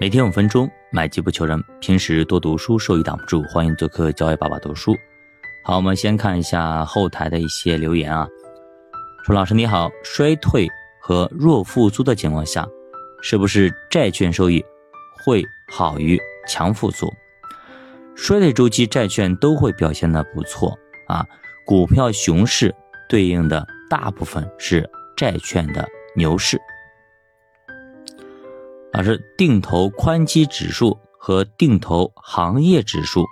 [0.00, 1.62] 每天五分钟，买机不求人。
[1.80, 3.44] 平时多读书，受益挡不住。
[3.44, 4.92] 欢迎做客教育爸爸读书。
[5.62, 8.26] 好，我们先看一下后台的一些留言啊。
[9.22, 10.68] 说老师你好，衰退
[11.00, 12.66] 和弱复苏的情况下，
[13.22, 14.64] 是不是债券收益
[15.24, 17.08] 会好于强复苏？
[18.16, 20.76] 衰退周期债券都会表现的不错
[21.06, 21.24] 啊。
[21.64, 22.74] 股票熊市
[23.08, 26.60] 对应的大部分是债券的牛市。
[28.96, 33.26] 而是，定投宽基指数和定投行业指数，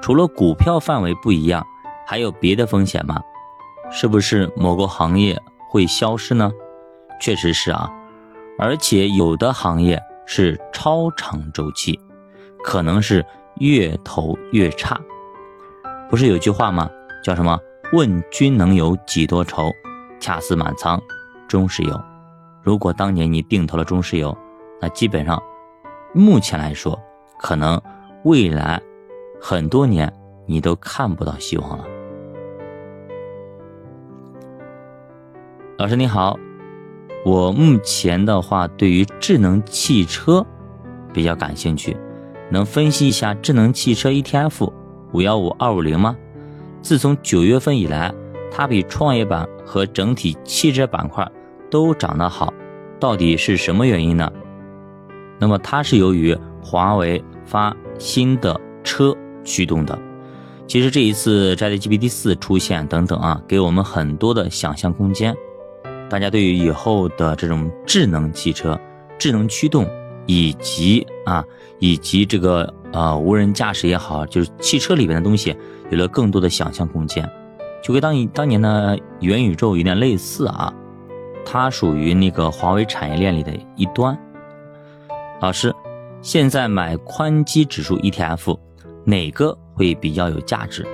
[0.00, 1.66] 除了股票范围不一样，
[2.06, 3.20] 还有别的风险吗？
[3.90, 5.36] 是不是某个行业
[5.68, 6.52] 会消失呢？
[7.20, 7.90] 确实是啊，
[8.56, 11.98] 而且有的行业是超长周期，
[12.62, 14.98] 可能是越投越差。
[16.08, 16.88] 不是有句话吗？
[17.24, 17.58] 叫什么？
[17.92, 19.72] 问君能有几多愁？
[20.20, 21.02] 恰似满仓
[21.48, 22.00] 中石油。
[22.62, 24.36] 如果当年你定投了中石油，
[24.80, 25.40] 那基本上，
[26.14, 26.98] 目前来说，
[27.38, 27.80] 可能
[28.24, 28.80] 未来
[29.40, 30.12] 很多年
[30.46, 31.84] 你都看不到希望了。
[35.78, 36.38] 老师你好，
[37.24, 40.44] 我目前的话对于智能汽车
[41.12, 41.96] 比较感兴趣，
[42.50, 44.72] 能分析一下智能汽车 ETF
[45.12, 46.16] 五幺五二五零吗？
[46.82, 48.12] 自从九月份以来，
[48.50, 51.26] 它比创业板和整体汽车板块
[51.70, 52.52] 都涨得好，
[52.98, 54.30] 到底是什么原因呢？
[55.40, 59.98] 那么它是由于华为发新的车驱动的。
[60.66, 65.34] 其实这一次 ChatGPT 四出现等等啊，给我们很多的想象空间。
[66.08, 68.78] 大家对于以后的这种智能汽车、
[69.18, 69.84] 智能驱动
[70.26, 71.44] 以及啊
[71.78, 75.56] 以及这个呃无人驾驶也好，就是汽车里边的东西，
[75.90, 77.28] 有了更多的想象空间，
[77.82, 80.72] 就跟当当年的元宇宙有点类似啊。
[81.44, 84.16] 它属于那个华为产业链里的一端。
[85.40, 85.74] 老师，
[86.20, 88.58] 现在买宽基指数 ETF，
[89.06, 90.86] 哪个会比较有价值？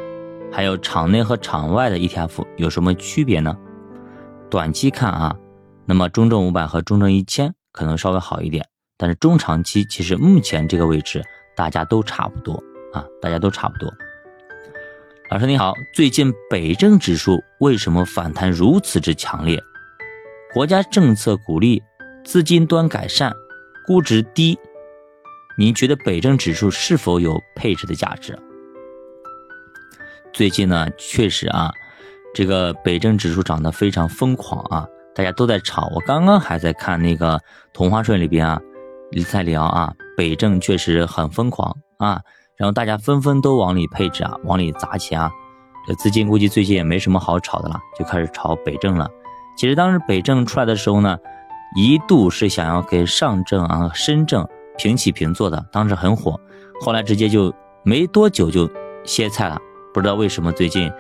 [0.53, 3.57] 还有场内和场外的 ETF 有什么区别呢？
[4.49, 5.37] 短期看啊，
[5.85, 8.65] 那么中证五百和中证一千可能稍微好一点，
[8.97, 11.25] 但是中长期其实目前这个位置
[11.57, 12.55] 大家都差不多
[12.93, 13.93] 啊，大家都差不多。
[15.29, 19.61] 老师你好，最近北证指数为什么反弹如此之强烈？
[20.55, 21.83] 国家政策鼓励
[22.25, 23.33] 资金端改善。
[23.87, 24.59] 估值低，
[25.57, 28.37] 您觉得北证指数是否有配置的价值？
[30.33, 31.71] 最近呢，确实啊，
[32.35, 35.89] 这个北证指数涨得非常疯狂啊，大家都在炒。
[35.95, 37.41] 我刚刚还在看那个
[37.73, 38.61] 同花顺里边啊，
[39.31, 42.21] 在聊啊，北证确实很疯狂啊，
[42.57, 45.31] 然后大家纷纷都往里配置啊，往里砸钱啊，
[45.87, 49.09] 这资金估计最近也没什么好炒的了，就开始炒北证了。
[49.57, 51.17] 其实当时北证出来的时候呢。
[51.75, 54.47] 一度是想要给上证啊、深证
[54.79, 56.39] 平起平坐的，当时很火，
[56.81, 58.71] 后来直接就没多久就
[59.05, 59.59] 歇菜了。
[59.93, 60.91] 不知道为什么最近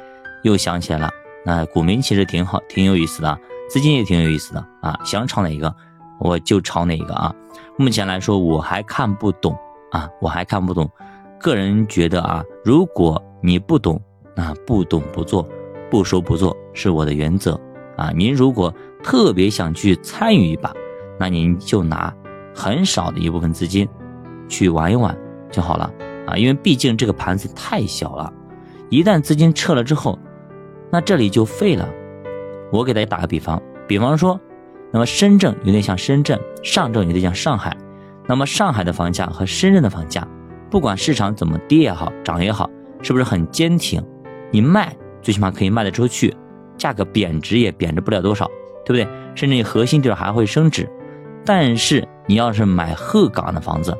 [0.42, 1.10] 又想起来了。
[1.44, 3.38] 那股民其实挺好，挺有意思的，
[3.68, 4.98] 资金也挺有意思的啊。
[5.04, 5.74] 想炒哪一个，
[6.18, 7.32] 我就炒哪一个啊。
[7.78, 9.56] 目前来说，我还看不懂
[9.92, 10.90] 啊，我还看不懂。
[11.38, 14.00] 个人觉得啊，如果你不懂，
[14.34, 15.46] 那不懂不做，
[15.90, 17.60] 不说不做是我的原则
[17.96, 18.10] 啊。
[18.14, 18.72] 您如果。
[19.02, 20.74] 特别想去参与一把，
[21.16, 22.12] 那您就拿
[22.52, 23.88] 很少的一部分资金
[24.48, 25.16] 去玩一玩
[25.48, 25.88] 就好了
[26.26, 26.34] 啊！
[26.36, 28.32] 因为毕竟这个盘子太小了，
[28.90, 30.18] 一旦资金撤了之后，
[30.90, 31.88] 那这里就废了。
[32.72, 34.40] 我给大家打个比方，比方说，
[34.92, 37.76] 那么深圳有点像深圳，上证有点像上海。
[38.26, 40.26] 那么上海的房价和深圳的房价，
[40.68, 42.68] 不管市场怎么跌也好，涨也好，
[43.02, 44.04] 是不是很坚挺？
[44.50, 44.92] 你卖
[45.22, 46.34] 最起码可以卖得出去，
[46.76, 48.50] 价格贬值也贬值不了多少。
[48.84, 49.08] 对不对？
[49.34, 50.88] 甚至你核心地儿还会升值，
[51.44, 53.92] 但是你要是买鹤岗的房子，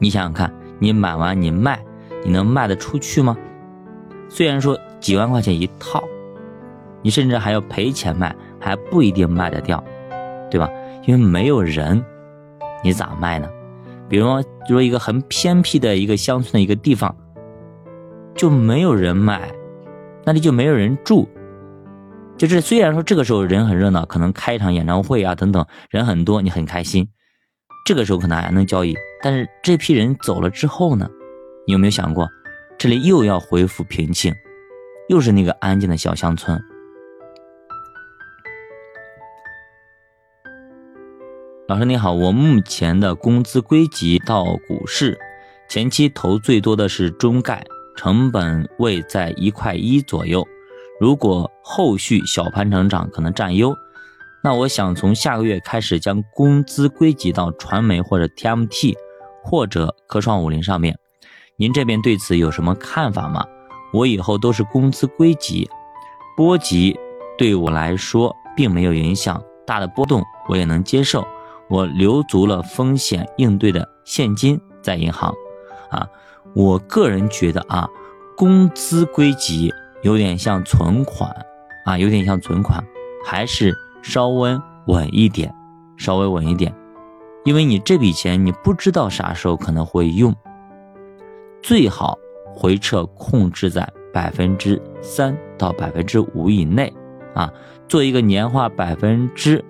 [0.00, 1.80] 你想想看，你买完你卖，
[2.24, 3.38] 你能卖得出去吗？
[4.28, 6.02] 虽然说几万块钱一套，
[7.00, 9.84] 你甚至还要赔钱卖，还不一定卖得掉，
[10.50, 10.68] 对吧？
[11.06, 12.04] 因为没有人，
[12.82, 13.48] 你咋卖呢？
[14.08, 17.14] 比如说，就说一个很偏僻的一个乡村的一个地方，
[18.34, 19.48] 就没有人买，
[20.24, 21.28] 那里就没有人住。
[22.38, 27.08] 就是虽然说这个时候人很热闹，可能开一场演唱会啊等等，人很多，你很开心，
[27.84, 28.96] 这个时候可能还能交易。
[29.22, 31.08] 但是这批人走了之后呢，
[31.66, 32.28] 你有没有想过，
[32.78, 34.34] 这里又要恢复平静，
[35.08, 36.60] 又是那个安静的小乡村。
[41.68, 45.18] 老师你好，我目前的工资归集到股市，
[45.68, 47.64] 前期投最多的是中概，
[47.96, 50.46] 成本位在一块一左右。
[51.00, 53.74] 如果后续小盘成长可能占优，
[54.44, 58.94] 那我想从下个月开始将工资归集到传媒或者 TMT
[59.42, 60.96] 或者科创五零上面，
[61.56, 63.44] 您这边对此有什么看法吗？
[63.92, 65.68] 我以后都是工资归集，
[66.36, 66.98] 波及
[67.36, 71.26] 对我来说并没有影响，大的波动我也能接受。
[71.68, 75.32] 我留足了风险应对的现金在银行，
[75.90, 76.06] 啊，
[76.54, 77.88] 我个人觉得啊，
[78.36, 79.72] 工资归集
[80.02, 81.30] 有点像存款，
[81.84, 82.82] 啊，有点像存款，
[83.24, 85.54] 还是稍微稳一点，
[85.96, 86.74] 稍微稳一点，
[87.44, 90.34] 因为你这笔钱你不知道啥时候可能会用，
[91.62, 92.18] 最好
[92.54, 96.92] 回撤控制在百分之三到百分之五以内，
[97.34, 97.52] 啊，
[97.88, 99.64] 做一个年化百分之。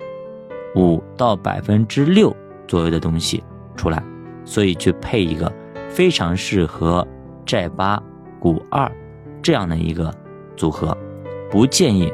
[0.74, 2.34] 五到百分之六
[2.66, 3.44] 左右的东西
[3.76, 4.02] 出来，
[4.42, 5.52] 所以去配一个
[5.92, 7.06] 非常适合
[7.44, 8.02] 债八
[8.40, 8.90] 股二
[9.42, 10.12] 这样的一个
[10.56, 10.96] 组合，
[11.50, 12.10] 不建议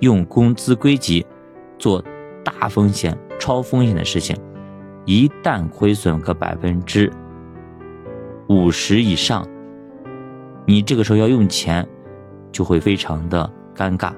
[0.00, 1.24] 用工资归集
[1.78, 2.02] 做
[2.44, 4.36] 大风险、超风险的事情。
[5.04, 7.10] 一旦亏损个百分之
[8.48, 9.46] 五十以上，
[10.66, 11.88] 你这个时候要用钱
[12.50, 14.12] 就会非常的尴尬。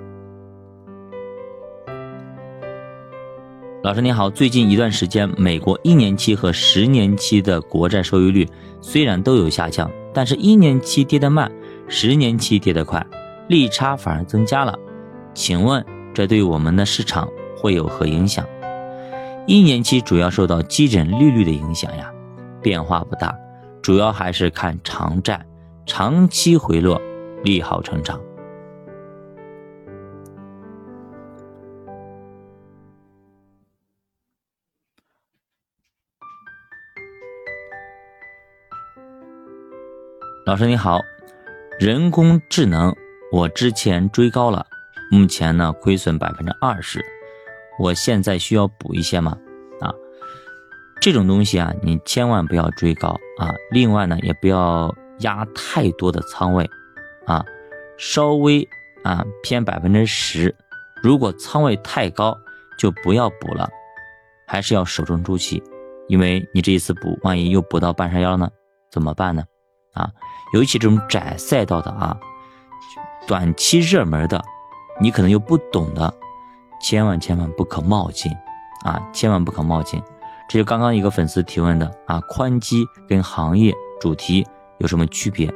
[3.84, 8.48] 老师您好，最近一段时间，美国一年期和十年期的国债收益率
[8.81, 11.52] 虽然都有下降，但是一年期跌得慢，
[11.86, 13.06] 十年期跌得快，
[13.46, 14.75] 利差反而增加了。
[15.34, 15.84] 请问
[16.14, 17.28] 这对我们的市场
[17.58, 18.42] 会有何影响？
[19.46, 22.10] 一年期主要受到基准利率的影响呀，
[22.62, 23.37] 变化不大，
[23.82, 25.44] 主要还是看长债，
[25.84, 26.98] 长期回落，
[27.42, 28.19] 利好成长。
[40.46, 41.00] 老师你好，
[41.81, 42.94] 人工智能
[43.32, 44.67] 我之前追高了，
[45.11, 47.02] 目前呢亏损百分之二十，
[47.79, 49.38] 我现在需要补一些吗？
[49.81, 49.91] 啊，
[51.00, 53.08] 这种东西啊，你千万不要追高
[53.38, 53.55] 啊。
[53.70, 56.69] 另外呢，也不要压太多的仓位
[57.25, 57.43] 啊，
[57.97, 58.69] 稍微
[59.02, 60.55] 啊偏百分之十，
[61.02, 62.37] 如果仓位太高
[62.79, 63.67] 就不要补了，
[64.47, 65.62] 还是要守中住气，
[66.06, 68.50] 因为你这一次补，万一又补到半山腰呢，
[68.90, 69.43] 怎么办呢？
[69.94, 70.11] 啊，
[70.52, 72.17] 尤其这种窄赛道的啊，
[73.26, 74.44] 短期热门的，
[75.00, 76.12] 你可能又不懂的，
[76.81, 78.31] 千万千万不可冒进
[78.85, 79.00] 啊！
[79.12, 80.02] 千万不可冒进。
[80.49, 84.46] 这就刚刚一个粉丝提问的啊，宽基跟行业主题
[84.79, 85.50] 有什么区别？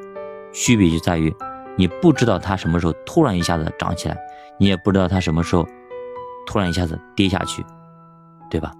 [0.52, 1.34] 区别就在于
[1.76, 4.16] 你不知道它什么时候突然一下子涨起来，
[4.58, 5.66] 你也不知道它什么时候
[6.46, 7.62] 突然一下子跌下去，
[8.48, 8.72] 对吧？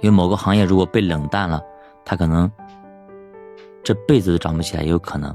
[0.00, 1.60] 因为某个行业如果被冷淡了，
[2.04, 2.50] 它可能。
[3.86, 5.32] 这辈子都长不起来也有可能。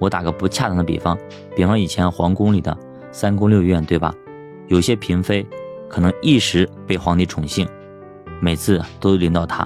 [0.00, 1.16] 我打个不恰当的比方，
[1.54, 2.76] 比方以前皇宫里的
[3.12, 4.12] 三宫六院，对吧？
[4.66, 5.46] 有些嫔妃
[5.88, 7.64] 可能一时被皇帝宠幸，
[8.40, 9.64] 每次都轮到她，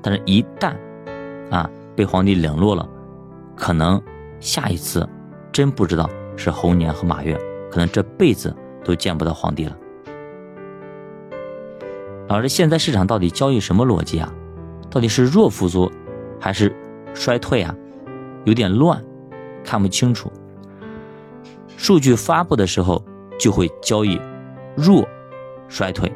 [0.00, 0.76] 但是一旦
[1.50, 2.88] 啊被皇帝冷落了，
[3.56, 4.00] 可能
[4.38, 5.04] 下一次
[5.50, 7.36] 真不知道是猴年和马月，
[7.68, 8.54] 可能这辈子
[8.84, 9.76] 都见不到皇帝了。
[12.28, 14.32] 老师，现在市场到底交易什么逻辑啊？
[14.88, 15.90] 到底是弱复苏，
[16.38, 16.72] 还是？
[17.14, 17.74] 衰退啊，
[18.44, 19.02] 有点乱，
[19.64, 20.30] 看不清楚。
[21.76, 23.02] 数据发布的时候
[23.38, 24.20] 就会交易
[24.76, 25.06] 弱
[25.68, 26.12] 衰退，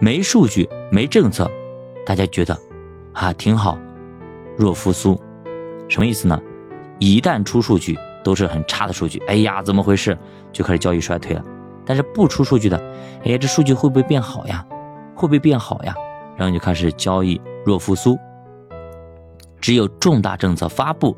[0.00, 1.50] 没数据没政策，
[2.04, 2.58] 大家觉得
[3.12, 3.78] 啊挺好，
[4.56, 5.20] 弱复苏，
[5.88, 6.40] 什么意思呢？
[6.98, 10.16] 一旦出数据都是很差的数据，哎呀怎么回事？
[10.52, 11.44] 就开始交易衰退了。
[11.84, 12.76] 但是不出数据的，
[13.24, 14.66] 哎呀这数据会不会变好呀？
[15.14, 15.94] 会不会变好呀？
[16.36, 18.18] 然后就开始交易弱复苏。
[19.60, 21.16] 只有重大政策发布，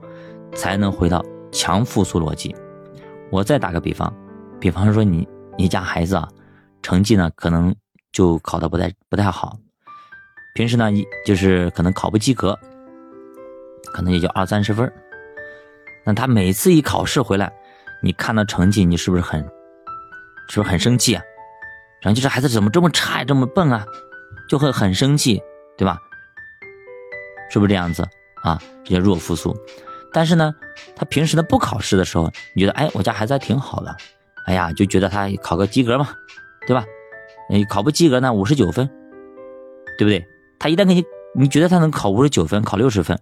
[0.55, 2.55] 才能回到强复苏逻辑。
[3.31, 4.13] 我再打个比方，
[4.59, 6.29] 比方说你你家孩子啊，
[6.83, 7.75] 成绩呢可能
[8.13, 9.57] 就考的不太不太好，
[10.55, 10.91] 平时呢
[11.25, 12.59] 就是可能考不及格，
[13.93, 14.93] 可能也就二三十分。
[16.05, 17.53] 那他每次一考试回来，
[18.03, 19.41] 你看到成绩，你是不是很
[20.49, 21.23] 是不是很生气啊？
[22.01, 23.85] 然后就这孩子怎么这么差，这么笨啊，
[24.49, 25.41] 就会很生气，
[25.77, 25.99] 对吧？
[27.51, 28.03] 是不是这样子？
[28.43, 29.57] 啊，这叫弱复苏。
[30.13, 30.55] 但是呢，
[30.97, 33.97] 他平时呢不考试的时候，你觉得哎，我家孩子还挺好的，
[34.47, 36.09] 哎呀，就觉得他考个及格嘛，
[36.67, 36.85] 对吧？
[37.49, 38.89] 你考不及格呢，五十九分，
[39.99, 40.25] 对不对？
[40.59, 41.05] 他一旦给你，
[41.35, 43.19] 你觉得他能考五十九分，考六十分，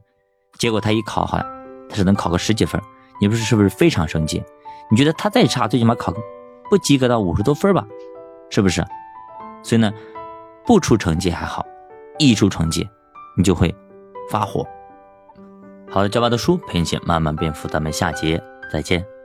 [0.58, 1.46] 结果他一考好像，
[1.88, 2.80] 他只能考个十几分，
[3.20, 4.42] 你不是是不是非常生气？
[4.90, 6.18] 你觉得他再差，最起码考个
[6.70, 7.86] 不及格到五十多分吧，
[8.48, 8.82] 是不是？
[9.62, 9.92] 所以呢，
[10.64, 11.66] 不出成绩还好，
[12.18, 12.88] 一出成绩，
[13.36, 13.74] 你就会
[14.30, 14.66] 发火。
[15.90, 18.40] 好的，教爸的书陪你一起慢慢变富，咱们下节
[18.72, 19.17] 再见。